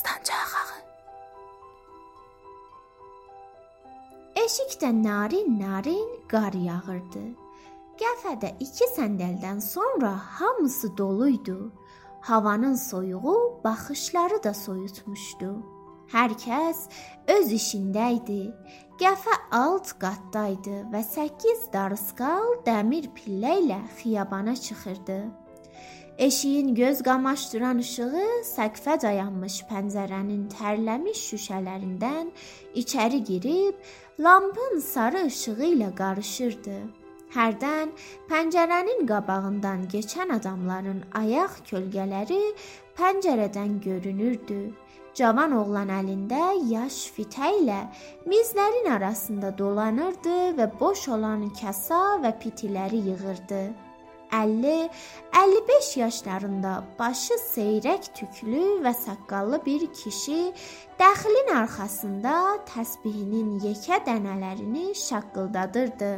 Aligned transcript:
Dastanca 0.00 0.34
axağı. 0.34 0.80
Eşikdə 4.44 4.90
narin-narin 5.02 6.10
qar 6.28 6.54
yağırdı. 6.68 7.24
Qəfədə 8.00 8.54
iki 8.60 8.86
səndəldən 8.96 9.60
sonra 9.60 10.12
hamısı 10.36 10.96
doluydu. 10.98 11.72
Havanın 12.20 12.74
soyuğu 12.74 13.60
baxışları 13.64 14.42
da 14.44 14.54
soyutmuşdu. 14.54 15.50
Hər 16.12 16.32
kəs 16.44 16.88
öz 17.36 17.52
işində 17.60 18.08
idi. 18.16 18.42
Qəfə 19.00 19.36
alt 19.52 19.92
qatdaydı 20.00 20.86
və 20.92 21.04
8 21.04 21.68
darıskal 21.72 22.56
dəmir 22.66 23.12
pillə 23.16 23.58
ilə 23.64 23.80
xiyabana 24.00 24.56
çıxırdı. 24.56 25.20
Eşiyin 26.20 26.74
göz 26.74 26.98
qamaşdıran 27.02 27.78
işığı 27.80 28.24
səqfə 28.44 28.98
dayanmış 29.02 29.54
pəncərənin 29.70 30.42
tərləmiş 30.52 31.22
şüşələrindən 31.30 32.28
içəri 32.82 33.20
girib 33.30 33.88
lampın 34.26 34.82
sarı 34.88 35.22
işığı 35.30 35.70
ilə 35.70 35.88
qarışırdı. 36.02 36.76
Hərdən 37.36 37.96
pəncərənin 38.28 39.08
qabağından 39.08 39.88
keçən 39.96 40.36
adamların 40.36 41.00
ayaq 41.24 41.58
kölgələri 41.72 42.44
pəncərədən 43.00 43.80
görünürdü. 43.88 44.62
Cavan 45.16 45.56
oğlan 45.56 45.88
əlində 46.02 46.46
yaş 46.76 47.04
fitə 47.16 47.54
ilə 47.64 47.84
mizlərin 48.28 48.92
arasında 49.00 49.58
dolanırdı 49.58 50.40
və 50.60 50.72
boş 50.80 51.08
olan 51.16 51.48
kasa 51.62 52.08
və 52.26 52.36
pitiləri 52.44 53.08
yığırdı. 53.08 53.68
50-55 54.32 55.98
yaşlarında 55.98 56.72
başı 56.98 57.36
seyrək 57.44 58.10
tüklü 58.14 58.66
və 58.84 58.94
saqqallı 59.04 59.62
bir 59.66 59.86
kişi 60.00 60.42
dəxilin 61.00 61.54
arxasında 61.60 62.34
təsbihinin 62.74 63.58
yekə 63.64 64.02
dənələrini 64.06 64.92
şaqqıldadırdı. 65.06 66.12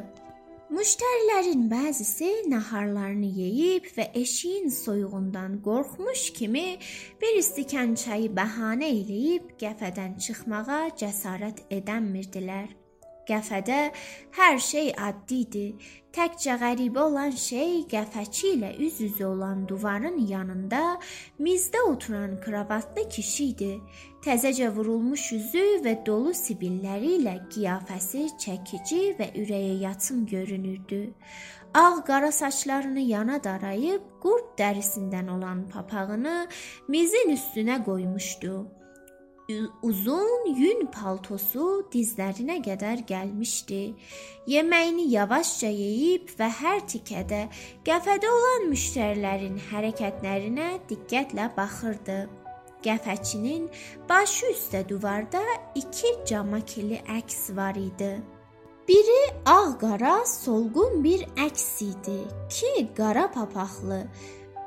Müştərilərin 0.72 1.66
bəzisi 1.68 2.28
naharlarını 2.48 3.28
yeyib 3.40 3.90
və 3.96 4.06
eşiyin 4.16 4.70
soyuğundan 4.72 5.58
qorxmuş 5.66 6.22
kimi 6.38 6.78
bir 7.20 7.40
stəkan 7.48 7.92
çayı 8.04 8.30
bəhanə 8.38 8.88
eləyib 9.00 9.52
qəfədən 9.60 10.16
çıxmağa 10.24 10.84
cəsarət 11.02 11.66
edəmirdilər. 11.78 12.81
Qəfədə 13.28 13.80
hər 14.36 14.56
şey 14.58 14.92
addidir. 14.98 15.74
Təkcə 16.12 16.58
qəribə 16.60 17.06
olan 17.06 17.30
şey 17.38 17.86
qəfəçi 17.88 18.50
ilə 18.56 18.72
üz-üzə 18.84 19.24
olan 19.30 19.62
divarın 19.68 20.18
yanında 20.28 20.98
mizdə 21.40 21.80
oturan 21.88 22.34
kravatlı 22.44 23.06
kişi 23.14 23.46
idi. 23.52 23.70
Təzəcə 24.26 24.68
vurulmuş 24.76 25.24
üzü 25.38 25.64
və 25.86 25.94
dolu 26.06 26.34
sibilləri 26.36 27.14
ilə 27.20 27.38
qiyafəsi 27.54 28.26
çəkici 28.44 29.00
və 29.18 29.30
ürəyə 29.40 29.78
yatım 29.86 30.26
görünürdü. 30.34 31.00
Ağ-qara 31.74 32.32
saçlarını 32.32 33.00
yana 33.14 33.40
darayıb 33.44 34.04
qurd 34.20 34.52
dərisindən 34.60 35.32
olan 35.32 35.64
papağını 35.72 36.36
mizin 36.88 37.32
üstünə 37.38 37.80
qoymuşdu. 37.84 38.81
Uzun 39.82 40.46
yün 40.56 40.86
paltosu 40.94 41.66
dizlərinə 41.92 42.58
qədər 42.64 43.02
gəlmişdi. 43.08 43.80
Yeməyini 44.52 45.08
yavaşca 45.12 45.70
yeyib 45.70 46.30
və 46.38 46.48
hər 46.60 46.82
tikədə 46.92 47.40
qəfədə 47.86 48.30
olan 48.36 48.68
müştərilərin 48.72 49.58
hərəkətlərinə 49.70 50.68
diqqətlə 50.90 51.48
baxırdı. 51.56 52.18
Qəfəçinin 52.82 53.68
başı 54.08 54.52
üstə 54.52 54.82
divarda 54.88 55.42
iki 55.78 56.12
camakili 56.26 57.00
əks 57.18 57.52
var 57.56 57.78
idi. 57.78 58.12
Biri 58.88 59.22
ağ-qara 59.46 60.16
solğun 60.26 61.02
bir 61.04 61.22
əks 61.46 61.66
idi 61.86 62.20
ki, 62.50 62.72
qara 62.96 63.28
papaqlı, 63.30 64.00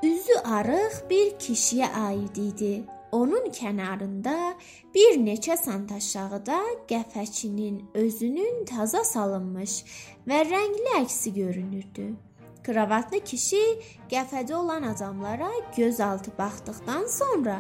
üzü 0.04 0.38
arıq 0.58 1.02
bir 1.10 1.34
kişiyə 1.44 1.92
aid 2.08 2.36
idi. 2.50 2.76
Onun 3.12 3.50
kənarında 3.52 4.56
bir 4.96 5.18
neçə 5.22 5.58
sant 5.58 5.92
aşağıda 5.92 6.60
qəfəçinin 6.90 7.82
özünün 7.94 8.66
taza 8.66 9.04
salınmış 9.04 9.82
və 10.28 10.42
rəngli 10.50 10.96
əksi 11.02 11.34
görünürdü. 11.34 12.14
Kravatlı 12.66 13.20
kişi 13.20 13.64
qəfədə 14.10 14.56
olan 14.58 14.84
adamlara 14.90 15.50
gözaltı 15.78 16.32
baxdıqdan 16.38 17.06
sonra 17.08 17.58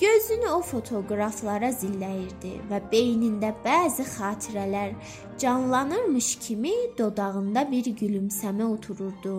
gözünü 0.00 0.48
o 0.48 0.62
fotoqraflara 0.62 1.68
zilləyirdi 1.82 2.54
və 2.70 2.80
beynində 2.92 3.52
bəzi 3.66 4.06
xatirələr 4.14 4.94
canlanırmış 5.38 6.30
kimi 6.46 6.74
dodağında 6.98 7.66
bir 7.70 7.92
gülümsəmə 8.00 8.64
otururdu. 8.64 9.36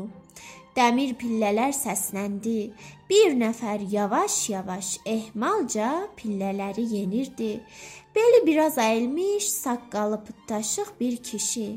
Dəmir 0.78 1.16
pillələr 1.18 1.72
səsləndi. 1.74 2.72
Bir 3.10 3.34
nəfər 3.40 3.82
yavaş-yavaş 3.90 4.90
ehmalca 5.10 5.88
pillələri 6.20 6.86
yenirdi. 6.92 7.56
Beli 8.16 8.44
biraz 8.46 8.78
əyilmiş, 8.78 9.50
saqqalı 9.64 10.22
pıttaşıq 10.28 10.94
bir 11.00 11.18
kişi 11.30 11.68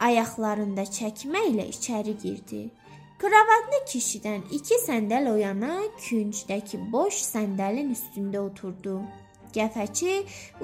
ayaqlarında 0.00 0.86
çəkməklə 0.98 1.66
içəri 1.74 2.14
girdi. 2.22 2.62
Kravatlı 3.24 3.78
kişidən 3.88 4.42
iki 4.52 4.76
səndəl 4.82 5.30
o 5.30 5.36
yana 5.40 5.76
küncdəki 6.06 6.76
boş 6.92 7.20
səndəlin 7.24 7.94
üstündə 7.94 8.42
oturdu. 8.48 8.96
Qəfəçi 9.54 10.16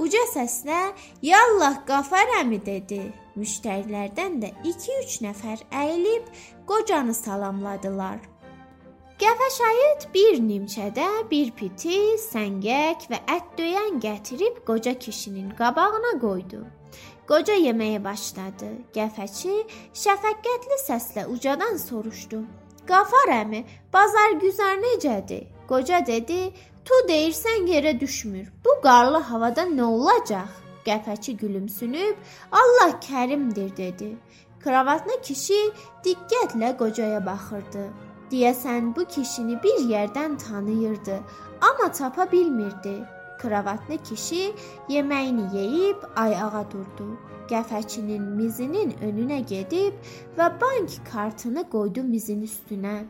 uca 0.04 0.24
səslə 0.34 0.80
"Yallah 1.28 1.78
Qafar 1.88 2.34
əmi" 2.40 2.58
dedi. 2.66 3.00
Müştərilərdən 3.40 4.36
də 4.42 4.50
2-3 4.66 5.16
nəfər 5.28 5.64
əyilib 5.84 6.28
qocanı 6.68 7.14
salamladılar. 7.14 8.20
Qəfəşayit 9.20 10.04
bir 10.14 10.38
nimçədə 10.40 11.06
bir 11.28 11.50
piti, 11.52 11.96
səngək 12.22 13.02
və 13.10 13.18
ət 13.34 13.50
döyən 13.58 13.98
gətirib 14.00 14.62
qoca 14.64 14.94
kişinin 15.02 15.50
qabağına 15.58 16.12
qoydu. 16.22 16.60
Qoca 17.28 17.58
yeməyə 17.60 17.98
başladı. 18.06 18.70
Qəfəçi 18.96 19.58
şəfəqqətli 20.04 20.80
səslə 20.86 21.26
ucadan 21.34 21.76
soruşdu: 21.84 22.40
"Qafar 22.88 23.36
əmi, 23.36 23.62
bazar 23.92 24.40
güzar 24.40 24.80
necədir?" 24.88 25.44
Qoca 25.68 26.00
dedi: 26.06 26.40
Tu 26.84 27.04
deyirsən 27.12 27.68
yerə 27.74 28.00
düşmür. 28.00 28.46
Bu 28.64 28.80
qarlı 28.82 29.20
havada 29.30 29.68
nə 29.78 29.84
olacaq? 29.84 30.48
Qəfəçi 30.86 31.36
gülümsünüb, 31.42 32.16
Allah 32.52 33.00
kərimdir 33.08 33.76
dedi. 33.76 34.14
Kravatlı 34.64 35.22
kişi 35.22 35.60
diqqətlə 36.04 36.78
qocaya 36.78 37.26
baxırdı. 37.26 38.09
Deyəsən 38.30 38.92
bu 38.96 39.04
kişini 39.04 39.62
bir 39.62 39.78
yerdən 39.90 40.38
tanıyırdı, 40.38 41.20
amma 41.60 41.92
tapa 41.92 42.32
bilmirdi. 42.32 42.94
Kravatlı 43.38 43.96
kişi 43.96 44.52
yeməyini 44.88 45.56
yeyib 45.56 45.96
ayağa 46.16 46.64
durdu. 46.70 47.08
Qəfəçinin 47.50 48.22
mizinin 48.38 48.92
önünə 49.02 49.40
gedib 49.52 49.94
və 50.38 50.46
bank 50.60 50.90
kartını 51.12 51.64
qoydu 51.70 52.02
mizin 52.02 52.44
üstünə. 52.46 53.00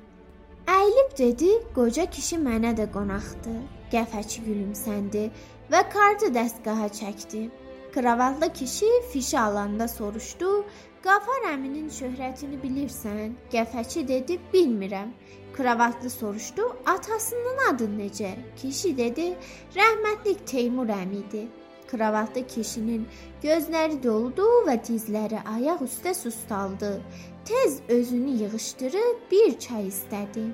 Əyilib 0.67 1.13
dedi, 1.19 1.51
qoca 1.75 2.07
kişi 2.11 2.37
mənə 2.47 2.73
də 2.79 2.87
qonaqdır. 2.95 3.61
Qəfəçi 3.93 4.45
gülümsəndi 4.47 5.25
və 5.73 5.81
kartı 5.93 6.31
dəstgaha 6.37 6.89
çəkdi. 7.01 7.43
Kravatlı 7.95 8.53
kişi 8.53 8.87
fişi 9.13 9.39
alanda 9.41 9.89
soruşdu: 9.89 10.65
"Qafar 11.03 11.47
əminin 11.53 11.89
şöhrətini 11.91 12.59
bilirsən?" 12.65 13.33
Qəfəçi 13.53 14.09
dedi: 14.09 14.39
"Bilmirəm." 14.53 15.09
Kravatlı 15.57 16.11
soruşdu: 16.11 16.63
"Atasının 16.87 17.59
adı 17.71 17.85
necə?" 17.85 18.31
Kişi 18.57 18.97
dedi: 18.97 19.35
"Rəhmətlik 19.75 20.45
Teymur 20.47 20.89
əmidir." 20.89 21.49
Kravatlı 21.91 22.47
kişinin 22.47 23.09
gözləri 23.43 24.03
doldu 24.03 24.47
və 24.69 24.77
dizləri 24.89 25.43
ayaq 25.57 25.83
üstə 25.89 26.15
sustaldı. 26.15 27.03
Tez 27.45 27.81
özünü 27.89 28.31
yığışdırıb 28.43 29.19
bir 29.31 29.59
çay 29.59 29.89
istədi. 29.89 30.47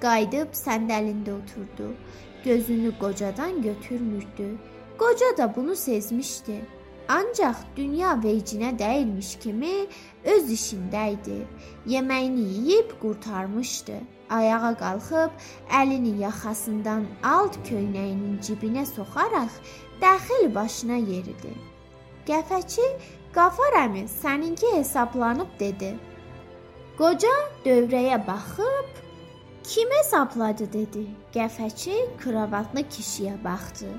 Qayıdıb 0.00 0.52
səndəlində 0.52 1.32
oturdu. 1.40 1.88
Gözünü 2.44 2.98
qocadan 2.98 3.62
götürmürdü. 3.62 4.48
Qoca 4.98 5.36
da 5.38 5.56
bunu 5.56 5.76
sezmişdi. 5.76 6.81
Ancaq 7.08 7.56
dünya 7.76 8.14
vecinə 8.22 8.72
dəyilmiş 8.78 9.36
kimi 9.42 9.72
öz 10.34 10.50
işində 10.56 11.04
idi. 11.14 11.38
Yeməyini 11.86 12.44
yeyib 12.54 12.94
qurtarmışdı. 13.02 13.98
Ayağa 14.30 14.72
qalxıb 14.80 15.42
əlini 15.80 16.14
yaxasından 16.22 17.04
alt 17.22 17.58
köynəyinin 17.68 18.38
cibinə 18.46 18.86
soxaraq 18.94 19.58
daxil 20.00 20.54
başına 20.54 20.96
yeridi. 20.96 21.52
Qəfəçi 22.26 22.86
Qafar 23.32 23.78
əmi, 23.84 24.06
səninki 24.22 24.74
hesablanıb 24.76 25.52
dedi. 25.60 25.94
Qoca 26.98 27.32
dövrəyə 27.64 28.18
baxıb 28.26 29.02
Kim 29.64 29.88
hesapladı 29.90 30.72
dedi. 30.72 31.06
Qəfəçi 31.34 31.94
kravatlı 32.18 32.80
kişiyə 32.80 33.34
baxdı. 33.44 33.90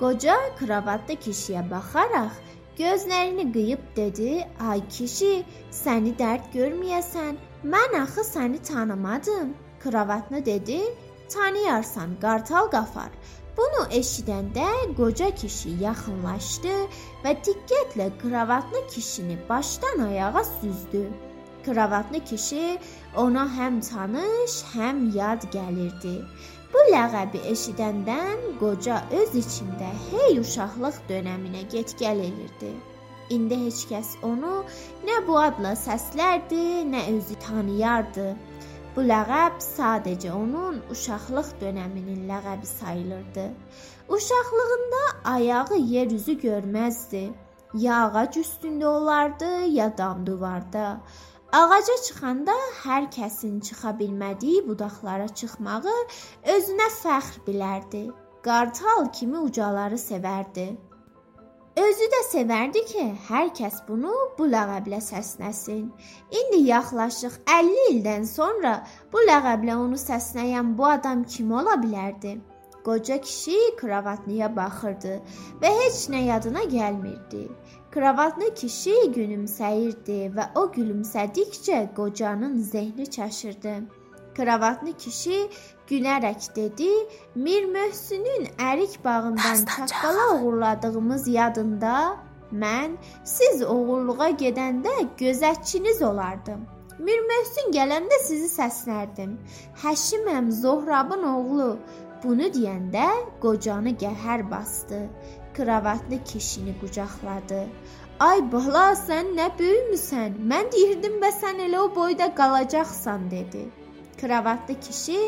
Qoca 0.00 0.36
kravatlı 0.58 1.14
kişiyə 1.24 1.62
baxaraq 1.70 2.34
gözlərini 2.78 3.44
qıyıb 3.52 3.84
dedi: 3.96 4.30
"Ay 4.70 4.80
kişi, 4.96 5.30
səni 5.82 6.12
dərd 6.18 6.50
görməyəsən, 6.56 7.38
mən 7.74 7.96
axı 8.02 8.24
səni 8.34 8.58
tanımadım." 8.68 9.54
Kravatlı 9.84 10.44
dedi: 10.50 10.80
"Tanıyarsan, 11.34 12.10
qartal 12.24 12.66
qafar." 12.74 13.10
Bunu 13.56 13.82
eşidəndə 14.00 14.68
qoca 14.98 15.30
kişi 15.40 15.70
yaxınlaşdı 15.86 16.74
və 17.24 17.32
diqqətlə 17.46 18.08
kravatlı 18.22 18.80
kişini 18.94 19.36
başdan 19.48 19.98
ayağa 20.08 20.44
süzdü. 20.44 21.04
Kravatlı 21.64 22.20
kişi 22.30 22.78
ona 23.16 23.44
həm 23.56 23.80
tanış, 23.90 24.52
həm 24.74 24.98
yad 25.18 25.42
gəlirdi. 25.56 26.16
Bu 26.76 26.82
ləqəbi 26.92 27.38
eşidəndən 27.50 28.40
qoca 28.60 28.96
öz 29.18 29.30
içində 29.40 29.86
hey 30.08 30.34
uşaqlıq 30.42 30.96
dönəminə 31.08 31.62
get-gəl 31.72 32.18
elirdi. 32.24 32.72
İndi 33.36 33.56
heç 33.62 33.78
kəs 33.92 34.10
onu 34.30 34.58
nə 35.08 35.16
bu 35.28 35.38
adla 35.40 35.70
səslərdi, 35.82 36.60
nə 36.90 37.00
özü 37.14 37.38
tanıyardı. 37.46 38.26
Bu 38.96 39.06
ləqəb 39.08 39.56
sadəcə 39.68 40.34
onun 40.36 40.82
uşaqlıq 40.92 41.48
dönəminin 41.62 42.28
ləqəbi 42.32 42.68
sayılırdı. 42.72 43.46
Uşaqlığında 44.18 45.02
ayağı 45.32 45.80
yer 45.94 46.12
üzü 46.18 46.36
görməzdi. 46.44 47.24
Ya 47.86 48.04
ağac 48.10 48.36
üstündə 48.44 48.86
olardı, 48.86 49.50
ya 49.78 49.88
dam 49.98 50.26
divarda. 50.26 51.00
Ağaca 51.52 51.96
çıxanda 52.06 52.54
hər 52.82 53.04
kəsin 53.16 53.60
çıxa 53.66 53.92
bilmədiyi 53.98 54.64
budaqlara 54.68 55.28
çıxmağı 55.38 55.94
özünə 56.54 56.88
fəxr 57.02 57.38
bilərdi. 57.46 58.02
Qartal 58.46 59.06
kimi 59.18 59.38
ucaları 59.38 59.98
sevərdi. 59.98 60.66
Özü 61.84 62.08
də 62.14 62.20
sevərdi 62.32 62.82
ki, 62.90 63.04
hər 63.28 63.52
kəs 63.58 63.78
bunu 63.88 64.12
bu 64.38 64.48
ləqəblə 64.50 64.98
səsləsin. 65.10 65.86
İndi 66.40 66.60
yaxlaşıq 66.66 67.38
50 67.54 67.88
ildən 67.92 68.26
sonra 68.26 68.74
bu 69.12 69.22
ləqəblə 69.30 69.78
onu 69.86 70.02
səsləyən 70.02 70.74
bu 70.78 70.90
adam 70.90 71.24
kim 71.24 71.52
ola 71.52 71.78
bilərdi? 71.82 72.38
Qoca 72.86 73.20
kişi 73.20 73.58
kravatlıya 73.76 74.48
baxırdı 74.56 75.14
və 75.62 75.70
heç 75.78 75.96
nə 76.12 76.20
yadına 76.30 76.62
gəlmirdi. 76.74 77.40
Kravatlı 77.90 78.52
kişi 78.60 78.94
gülümsəyirdi 79.16 80.18
və 80.36 80.44
o 80.60 80.62
gülümsədikcə 80.76 81.80
qocanın 81.96 82.58
zehni 82.72 83.06
çaşırdı. 83.16 83.74
Kravatlı 84.36 84.92
kişi 84.92 85.48
gülərək 85.90 86.46
dedi: 86.56 86.92
"Mir 87.34 87.64
Möhsünün 87.64 88.46
ərik 88.70 88.94
bağından 89.04 89.66
çaqqala 89.76 90.28
uğurladığımız 90.42 91.28
yadında? 91.28 92.16
Mən 92.52 92.96
siz 93.24 93.62
oğurluğa 93.62 94.30
gedəndə 94.30 94.96
gözətçiniz 95.18 96.04
olardım." 96.04 96.66
Mir 96.98 97.20
Möhsün 97.28 97.72
gələndə 97.76 98.18
sizi 98.24 98.46
səslərdim. 98.48 99.32
Həşiməm 99.82 100.50
Zohrabın 100.50 101.22
oğlu. 101.22 101.78
Bunu 102.26 102.46
deyəndə 102.54 103.06
qocanı 103.42 103.92
qəhər 104.02 104.40
basdı. 104.50 104.98
Kravatlı 105.56 106.16
kişini 106.30 106.72
qucaqladı. 106.80 107.60
Ay 108.28 108.40
bala, 108.52 108.86
sən 108.98 109.30
nə 109.38 109.46
böyümüsən? 109.60 110.34
Mən 110.52 110.72
deyirdim 110.72 111.20
və 111.22 111.30
sən 111.36 111.62
elə 111.68 111.78
o 111.84 111.86
boyda 111.94 112.28
qalacaqsan 112.40 113.30
dedi. 113.30 113.62
Kravatlı 114.20 114.80
kişi 114.80 115.20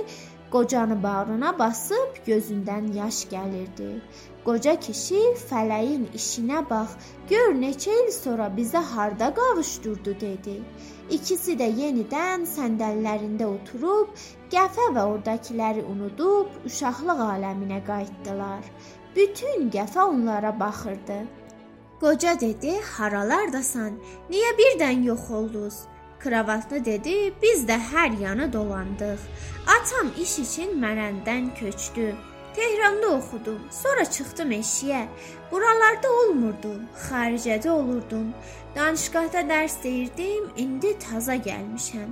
qocanı 0.52 1.02
bağrına 1.02 1.58
basıb 1.58 2.20
gözündən 2.26 2.92
yaş 2.94 3.24
gəlirdi. 3.32 3.88
Qoca 4.44 4.74
kişi 4.80 5.20
fələyin 5.48 6.06
işinə 6.18 6.60
bax, 6.70 6.94
gör 7.30 7.50
neçə 7.62 7.96
il 8.04 8.12
sonra 8.12 8.46
bizə 8.56 8.82
harda 8.92 9.28
qavuşdurdu 9.34 10.14
dedi. 10.20 10.54
İkisi 11.16 11.56
də 11.60 11.68
yenidən 11.80 12.46
səndəllərində 12.48 13.48
oturub, 13.48 14.14
qəfə 14.52 14.86
və 14.96 15.04
ordakiləri 15.14 15.84
unudub 15.92 16.70
uşaqlıq 16.70 17.20
aləminə 17.26 17.82
qayıtdılar. 17.90 18.64
Bütün 19.16 19.68
qəfə 19.76 20.00
onlara 20.14 20.54
baxırdı. 20.60 21.20
Qoca 22.00 22.40
dedi: 22.40 22.80
"Haralardasan? 22.96 24.00
Niyə 24.30 24.50
birdən 24.58 25.04
yox 25.10 25.30
oldunuz?" 25.30 25.78
Kravatlı 26.18 26.84
dedi: 26.84 27.34
"Biz 27.42 27.64
də 27.68 27.78
hər 27.92 28.20
yana 28.22 28.52
dolandıq. 28.52 29.20
Atam 29.66 30.10
iş 30.22 30.38
üçün 30.38 30.82
Mərəndən 30.82 31.54
köçdü. 31.60 32.14
Tehranda 32.56 33.08
oxudum. 33.08 33.60
Sonra 33.70 34.04
çıxdım 34.04 34.50
eşiyə. 34.52 35.02
Buralarda 35.52 36.10
olmurdum. 36.12 36.80
Xaricədə 37.08 37.70
olurdum. 37.70 38.34
Danışqahda 38.76 39.40
dərs 39.40 39.82
deyirdim. 39.82 40.50
İndi 40.56 40.98
taza 40.98 41.36
gəlmişəm. 41.36 42.10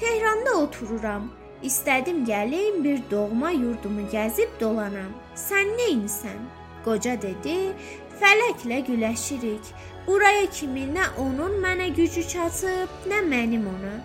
Tehranda 0.00 0.52
otururam. 0.54 1.30
İstədim 1.62 2.24
gəlim 2.26 2.84
bir 2.84 3.02
doğma 3.10 3.50
yurdumu 3.50 4.06
gəzib 4.12 4.60
dolanam. 4.60 5.12
Sən 5.34 5.74
nə 5.80 5.88
insən? 5.96 6.40
Qoca 6.84 7.22
dedi: 7.22 7.56
Fələklə 8.20 8.78
güləşirik. 8.86 9.74
Buraya 10.06 10.46
kimi 10.50 10.86
nə 10.94 11.04
onun 11.18 11.58
mənə 11.62 11.88
gücü 11.96 12.28
çatıb, 12.28 12.88
nə 13.10 13.20
mənim 13.32 13.66
ona. 13.68 13.96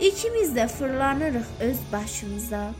İkimiz 0.00 0.56
də 0.56 0.68
fırlanırıq 0.68 1.48
öz 1.60 1.78
başımıza. 1.92 2.72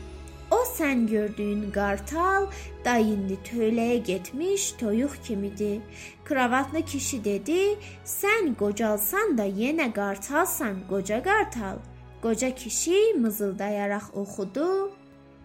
O 0.51 0.57
sən 0.77 1.07
gördüyün 1.07 1.71
qartal 1.71 2.47
da 2.85 2.97
indi 2.97 3.37
tövləyə 3.47 3.97
getmiş 3.97 4.71
toyuq 4.71 5.13
kimidir. 5.23 5.79
Kravatlı 6.25 6.81
kişi 6.81 7.23
dedi: 7.25 7.77
"Sən 8.05 8.55
qocalsan 8.55 9.37
da 9.37 9.45
yenə 9.45 9.93
qartalsan, 9.93 10.75
qoca 10.89 11.23
qartal." 11.23 11.77
Qoca 12.21 12.55
kişi 12.55 13.13
mızıldayaraq 13.19 14.05
oxudu: 14.13 14.91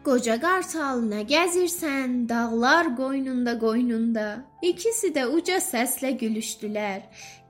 Qoca 0.08 0.38
qartal, 0.40 1.02
nə 1.04 1.18
gəzirsən? 1.28 2.12
Dağlar 2.30 2.86
qoynunda 2.96 3.52
qoynunda. 3.60 4.28
İkisi 4.64 5.10
də 5.12 5.26
uca 5.36 5.58
səslə 5.60 6.14
gülüşdülər. 6.22 7.02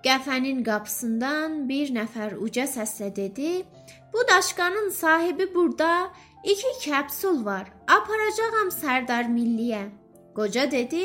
Qəfənin 0.03 0.65
qapısından 0.67 1.55
bir 1.69 1.93
nəfər 1.95 2.35
uca 2.47 2.65
səslə 2.73 3.13
dedi: 3.19 3.53
"Bu 4.13 4.25
daşqanın 4.31 4.91
sahibi 4.91 5.47
burada. 5.55 6.11
İki 6.53 6.73
kəpsul 6.87 7.45
var. 7.45 7.71
Aparacağam 7.99 8.75
Sərdar 8.81 9.31
Milliyə. 9.37 9.85
Qoca 10.35 10.71
dedi: 10.71 11.05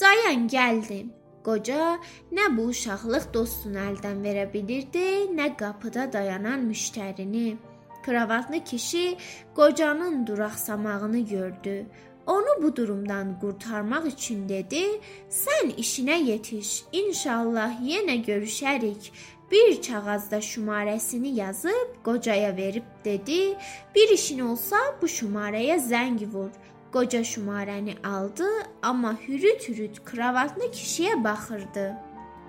"Dayan, 0.00 0.46
gəldim." 0.54 1.10
Qoca 1.44 1.98
nə 2.36 2.46
bu 2.56 2.70
uşaqlıq 2.74 3.26
dostunu 3.34 3.78
əldən 3.88 4.22
verə 4.26 4.46
bilirdi, 4.54 5.08
nə 5.38 5.56
qapıda 5.56 6.12
dayanan 6.12 6.60
müştərini. 6.70 7.71
Kravatlı 8.02 8.64
kişi 8.64 9.16
qocanın 9.54 10.26
duraqsamağını 10.26 11.18
gördü. 11.18 11.86
Onu 12.26 12.62
bu 12.62 12.76
durumdan 12.76 13.40
qurtarmaq 13.40 14.06
üçün 14.06 14.48
dedi: 14.48 14.84
"Sən 15.30 15.74
işinə 15.76 16.22
yetiş. 16.24 16.84
İnşallah 16.92 17.80
yenə 17.80 18.16
görüşərik 18.26 19.12
bir 19.50 19.82
kağızda 19.82 20.38
şumarəsini 20.38 21.34
yazıb 21.34 21.88
qocaya 22.04 22.56
verib 22.56 22.82
dedi: 23.04 23.56
"Bir 23.94 24.08
işin 24.08 24.38
olsa 24.38 24.76
bu 25.02 25.06
şumarəyə 25.06 25.76
zəng 25.76 26.32
vur." 26.32 26.50
Qoca 26.92 27.20
şumarəni 27.20 27.94
aldı, 28.06 28.48
amma 28.82 29.16
hürüt-hürüt 29.28 30.04
kravatlı 30.04 30.64
kişiyə 30.64 31.24
baxırdı. 31.24 31.96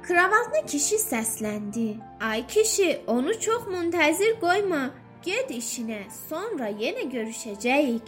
Kravatlı 0.03 0.65
kişi 0.67 0.95
səsləndi: 0.95 1.97
"Ay 2.21 2.47
kişi, 2.47 3.01
onu 3.07 3.39
çox 3.39 3.61
müntəzir 3.63 4.39
qoyma. 4.39 4.89
Get 5.25 5.51
işinə, 5.51 6.01
sonra 6.29 6.69
yenə 6.69 7.09
görüşəcəyik." 7.11 8.07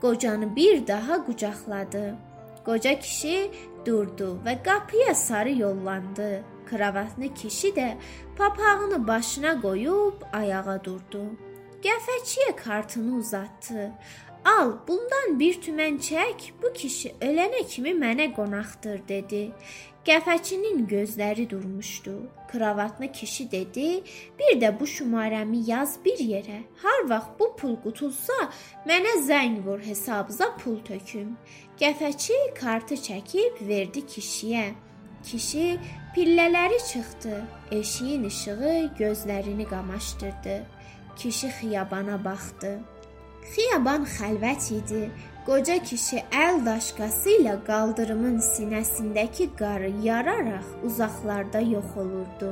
Qocanı 0.00 0.56
bir 0.56 0.86
daha 0.86 1.26
qucaqladı. 1.26 2.16
Qoca 2.64 2.98
kişi 3.00 3.50
durdu 3.86 4.38
və 4.46 4.62
qapıya 4.62 5.14
sarı 5.14 5.52
yollandı. 5.58 6.44
Kravatlı 6.66 7.34
kişi 7.34 7.68
də 7.68 7.94
papağını 8.38 9.06
başına 9.06 9.60
qoyub 9.60 10.22
ayağa 10.32 10.84
durdu. 10.84 11.22
Qəfəçiyə 11.82 12.56
kartını 12.56 13.16
uzatdı. 13.16 13.92
Al, 14.44 14.72
bundan 14.88 15.38
bir 15.40 15.60
tümən 15.60 15.96
çək, 16.00 16.50
bu 16.62 16.72
kişi 16.72 17.14
ölənə 17.20 17.66
kimi 17.68 17.92
mənə 17.96 18.32
qonaqdır 18.36 19.00
dedi. 19.08 19.52
Qəfəçinin 20.04 20.82
gözləri 20.84 21.50
durmuşdu. 21.50 22.14
Kravatlı 22.48 23.12
kişi 23.12 23.50
dedi: 23.50 24.02
"Bir 24.38 24.60
də 24.60 24.80
bu 24.80 24.84
şumarəmi 24.84 25.70
yaz 25.70 25.98
bir 26.04 26.18
yerə. 26.18 26.58
Har 26.82 27.00
vaxt 27.08 27.30
bu 27.38 27.56
pul 27.56 27.76
qutulsa, 27.84 28.36
mənə 28.88 29.14
zəng 29.28 29.56
vur, 29.64 29.80
hesabıza 29.80 30.56
pul 30.56 30.78
töküm." 30.88 31.36
Qəfəçi 31.80 32.38
kartı 32.60 32.94
çəkib 32.94 33.68
verdi 33.68 34.00
kişiyə. 34.14 34.66
Kişi 35.24 35.78
pillələri 36.16 36.78
çıxdı. 36.92 37.36
Eşiyin 37.70 38.24
işığı 38.24 38.90
gözlərini 38.98 39.68
qamaşdırdı. 39.68 40.56
Kişi 41.16 41.48
xiyabana 41.48 42.24
baxdı. 42.24 42.80
Xiyaban 43.52 44.06
xəlvət 44.16 44.70
idi. 44.78 45.02
Qoca 45.46 45.76
kişi 45.88 46.22
əl 46.44 46.62
daşqası 46.66 47.34
ilə 47.38 47.56
qaldırımın 47.68 48.38
sinəsindəki 48.52 49.46
qarı 49.58 49.90
yararaq 50.06 50.68
uzaqlarda 50.88 51.60
yox 51.74 51.90
olurdu. 52.02 52.50